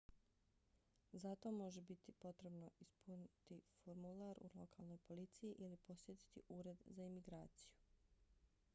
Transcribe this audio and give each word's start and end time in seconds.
za 1.13 1.35
to 1.35 1.51
može 1.51 1.81
biti 1.81 2.11
potrebno 2.11 2.69
ispuniti 2.79 3.61
formular 3.83 4.37
u 4.41 4.49
lokalnoj 4.55 4.97
policiji 4.97 5.55
ili 5.59 5.77
posjetiti 5.77 6.41
ured 6.49 6.81
za 6.85 7.03
imigraciju 7.03 7.71